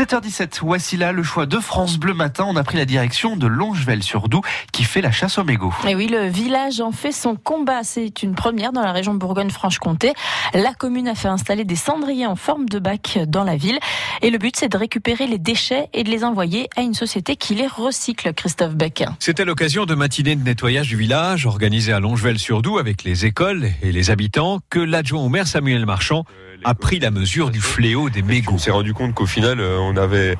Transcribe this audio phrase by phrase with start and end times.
[0.00, 2.46] 7h17, voici là le choix de France Bleu Matin.
[2.48, 4.40] On a pris la direction de Longevel-sur-Doubs
[4.72, 5.74] qui fait la chasse aux mégots.
[5.86, 7.82] Et oui, le village en fait son combat.
[7.82, 10.14] C'est une première dans la région de Bourgogne-Franche-Comté.
[10.54, 13.78] La commune a fait installer des cendriers en forme de bac dans la ville.
[14.22, 17.36] Et le but, c'est de récupérer les déchets et de les envoyer à une société
[17.36, 19.04] qui les recycle, Christophe Beck.
[19.18, 23.92] C'était l'occasion de matinée de nettoyage du village organisée à Longevel-sur-Doubs avec les écoles et
[23.92, 26.24] les habitants que l'adjoint au maire Samuel Marchand
[26.64, 28.52] a pris la mesure du fléau des mégots.
[28.54, 30.36] On s'est rendu compte qu'au final, euh, on avait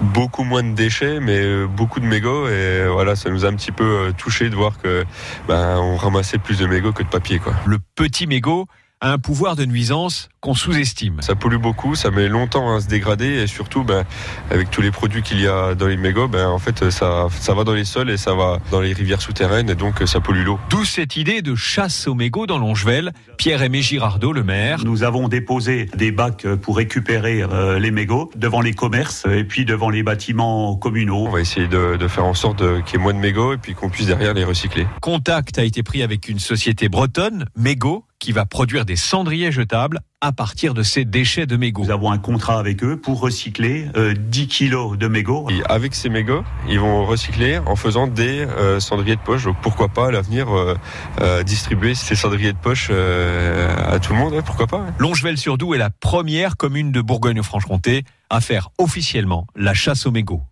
[0.00, 2.48] beaucoup moins de déchets, mais euh, beaucoup de mégots.
[2.48, 5.04] Et voilà, ça nous a un petit peu euh, touché de voir que
[5.48, 7.38] ben, on ramassait plus de mégots que de papier.
[7.38, 7.54] Quoi.
[7.66, 8.66] Le petit mégot
[9.02, 11.20] a un pouvoir de nuisance qu'on sous-estime.
[11.22, 14.04] Ça pollue beaucoup, ça met longtemps à se dégrader et surtout, ben,
[14.50, 17.54] avec tous les produits qu'il y a dans les mégots, ben, en fait, ça, ça
[17.54, 20.44] va dans les sols et ça va dans les rivières souterraines et donc ça pollue
[20.44, 20.58] l'eau.
[20.70, 23.12] D'où cette idée de chasse aux mégots dans Longevel.
[23.38, 24.84] Pierre-Aimé Girardot, le maire.
[24.84, 29.64] Nous avons déposé des bacs pour récupérer euh, les mégots devant les commerces et puis
[29.64, 31.26] devant les bâtiments communaux.
[31.26, 33.58] On va essayer de, de faire en sorte qu'il y ait moins de mégots et
[33.58, 34.86] puis qu'on puisse derrière les recycler.
[35.00, 40.00] Contact a été pris avec une société bretonne, Mégots, qui va produire des cendriers jetables
[40.20, 41.82] à partir de ces déchets de mégots.
[41.82, 45.48] Nous avons un contrat avec eux pour recycler euh, 10 kilos de mégots.
[45.50, 49.42] Et avec ces mégots, ils vont recycler en faisant des euh, cendriers de poche.
[49.42, 50.76] Donc pourquoi pas à l'avenir euh,
[51.20, 54.92] euh, distribuer ces cendriers de poche euh, à tout le monde ouais, Pourquoi pas ouais.
[54.98, 60.42] Longevel-sur-Doubs est la première commune de Bourgogne-Franche-Comté à faire officiellement la chasse aux mégots.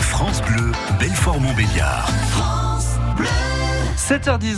[0.00, 0.70] France Bleu,
[1.00, 2.10] Belfort-Montbéliard.
[4.08, 4.46] 7h10.